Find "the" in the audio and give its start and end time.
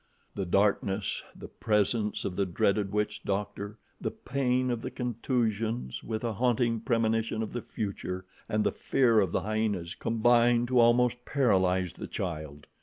0.33-0.47, 1.35-1.47, 2.35-2.47, 4.01-4.09, 4.81-4.89, 7.53-7.61, 8.63-8.71, 9.31-9.41, 11.93-12.07